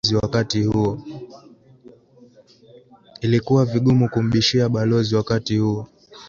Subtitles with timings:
[3.21, 5.87] Ilikuwa vigumu kumbishia balozi wakati huo